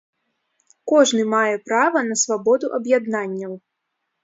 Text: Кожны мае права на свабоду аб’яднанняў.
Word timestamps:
Кожны 0.91 1.25
мае 1.33 1.51
права 1.67 2.03
на 2.09 2.19
свабоду 2.23 2.73
аб’яднанняў. 2.81 3.53